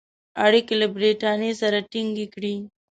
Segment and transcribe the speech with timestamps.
[0.45, 2.55] اړیکي له برټانیې سره تینګ کړي.